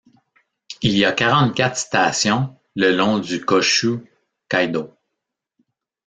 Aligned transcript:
Il 0.81 0.97
y 0.97 1.05
a 1.05 1.11
quarante-quatre 1.11 1.77
stations 1.77 2.57
le 2.75 2.91
long 2.91 3.19
du 3.19 3.37
Kōshū 3.37 4.03
Kaidō. 4.49 4.89